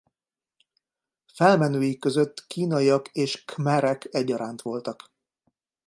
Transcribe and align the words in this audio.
Felmenői 1.33 1.97
között 1.97 2.47
kínaiak 2.47 3.07
és 3.11 3.45
khmerek 3.45 4.07
egyaránt 4.11 4.61
voltak. 4.61 5.11